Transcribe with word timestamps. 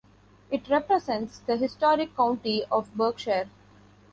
It 0.49 0.67
represents 0.67 1.37
the 1.45 1.57
historic 1.57 2.17
county 2.17 2.65
of 2.71 2.91
Berkshire. 2.95 3.47